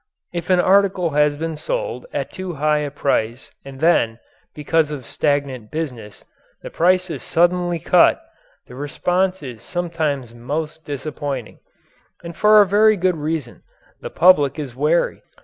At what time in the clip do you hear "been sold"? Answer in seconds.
1.37-2.07